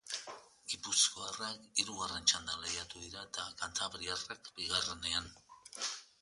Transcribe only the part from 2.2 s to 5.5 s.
txandan lehiatu dira eta kantabriarrak bigarrenean.